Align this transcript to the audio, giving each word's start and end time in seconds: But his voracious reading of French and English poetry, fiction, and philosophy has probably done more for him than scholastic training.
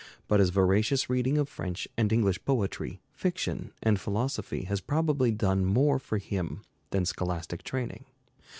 But 0.27 0.39
his 0.39 0.49
voracious 0.49 1.11
reading 1.11 1.37
of 1.37 1.47
French 1.47 1.87
and 1.95 2.11
English 2.11 2.43
poetry, 2.43 2.99
fiction, 3.13 3.71
and 3.83 4.01
philosophy 4.01 4.63
has 4.63 4.81
probably 4.81 5.29
done 5.29 5.63
more 5.63 5.99
for 5.99 6.17
him 6.17 6.63
than 6.89 7.05
scholastic 7.05 7.61
training. 7.61 8.05